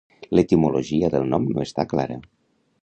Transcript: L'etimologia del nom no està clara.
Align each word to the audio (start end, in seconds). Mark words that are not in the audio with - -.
L'etimologia 0.37 1.11
del 1.17 1.29
nom 1.35 1.47
no 1.57 1.67
està 1.67 1.89
clara. 1.95 2.21